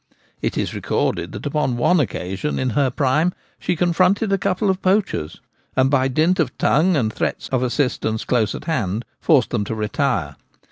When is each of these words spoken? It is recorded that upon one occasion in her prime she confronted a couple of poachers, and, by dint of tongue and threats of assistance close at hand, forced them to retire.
It 0.41 0.57
is 0.57 0.73
recorded 0.73 1.31
that 1.33 1.45
upon 1.45 1.77
one 1.77 1.99
occasion 1.99 2.57
in 2.57 2.71
her 2.71 2.89
prime 2.89 3.33
she 3.59 3.75
confronted 3.75 4.33
a 4.33 4.37
couple 4.39 4.67
of 4.67 4.81
poachers, 4.81 5.41
and, 5.75 5.91
by 5.91 6.07
dint 6.07 6.39
of 6.39 6.57
tongue 6.57 6.95
and 6.97 7.13
threats 7.13 7.47
of 7.49 7.61
assistance 7.61 8.25
close 8.25 8.55
at 8.55 8.65
hand, 8.65 9.05
forced 9.19 9.51
them 9.51 9.63
to 9.65 9.75
retire. 9.75 10.37